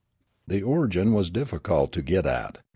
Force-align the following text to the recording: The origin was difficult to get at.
The 0.47 0.63
origin 0.63 1.13
was 1.13 1.29
difficult 1.29 1.91
to 1.91 2.01
get 2.01 2.25
at. 2.25 2.57